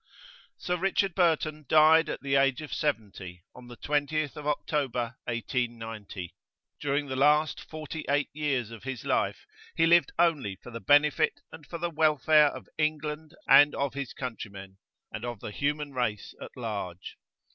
Sir 0.57 0.77
Richard 0.77 1.13
Burton 1.13 1.65
died 1.69 2.09
at 2.09 2.21
the 2.21 2.33
age 2.33 2.63
of 2.63 2.73
70, 2.73 3.43
on 3.53 3.67
the 3.67 3.77
20th 3.77 4.35
October, 4.35 5.15
1890. 5.25 6.33
During 6.79 7.05
the 7.05 7.15
last 7.15 7.61
48 7.61 8.27
years 8.33 8.71
of 8.71 8.81
his 8.83 9.05
life, 9.05 9.45
he 9.75 9.85
lived 9.85 10.11
only 10.17 10.55
for 10.55 10.71
the 10.71 10.81
benefit 10.81 11.41
and 11.51 11.67
for 11.67 11.77
the 11.77 11.91
welfare 11.91 12.47
of 12.47 12.67
England 12.79 13.35
and 13.47 13.75
of 13.75 13.93
his 13.93 14.11
countrymen, 14.13 14.79
and 15.11 15.23
of 15.23 15.39
the 15.39 15.51
Human 15.51 15.93
Race 15.93 16.33
at 16.41 16.49
large. 16.57 17.15